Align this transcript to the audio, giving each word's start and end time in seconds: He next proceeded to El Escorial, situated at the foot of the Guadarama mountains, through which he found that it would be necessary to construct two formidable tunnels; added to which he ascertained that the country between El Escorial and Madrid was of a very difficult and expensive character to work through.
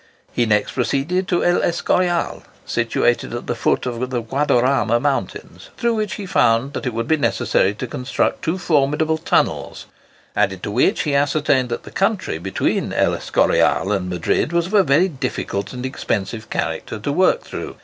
He 0.33 0.47
next 0.47 0.71
proceeded 0.71 1.27
to 1.27 1.45
El 1.45 1.61
Escorial, 1.61 2.41
situated 2.65 3.35
at 3.35 3.45
the 3.45 3.53
foot 3.53 3.85
of 3.85 4.09
the 4.09 4.23
Guadarama 4.23 4.99
mountains, 4.99 5.69
through 5.77 5.93
which 5.93 6.15
he 6.15 6.25
found 6.25 6.73
that 6.73 6.87
it 6.87 6.93
would 6.95 7.07
be 7.07 7.17
necessary 7.17 7.75
to 7.75 7.85
construct 7.85 8.41
two 8.41 8.57
formidable 8.57 9.19
tunnels; 9.19 9.85
added 10.35 10.63
to 10.63 10.71
which 10.71 11.03
he 11.03 11.13
ascertained 11.13 11.69
that 11.69 11.83
the 11.83 11.91
country 11.91 12.39
between 12.39 12.91
El 12.93 13.13
Escorial 13.13 13.91
and 13.91 14.09
Madrid 14.09 14.51
was 14.51 14.65
of 14.65 14.73
a 14.73 14.81
very 14.81 15.07
difficult 15.07 15.71
and 15.71 15.85
expensive 15.85 16.49
character 16.49 16.97
to 16.97 17.11
work 17.13 17.43
through. 17.43 17.75